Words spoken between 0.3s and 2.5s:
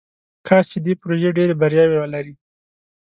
کاش چې دې پروژې ډیرې بریاوې ولري.